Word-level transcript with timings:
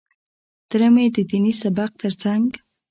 تره 0.69 0.87
مې 0.93 1.05
د 1.15 1.17
ديني 1.29 1.53
سبق 1.61 1.91
تر 2.01 2.13
څنګ. 2.23 2.45